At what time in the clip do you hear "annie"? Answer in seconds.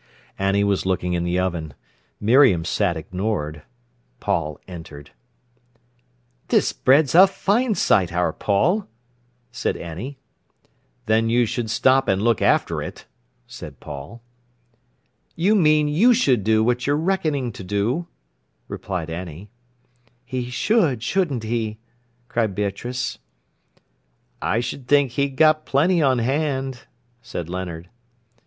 0.39-0.63, 9.77-10.17, 19.11-19.51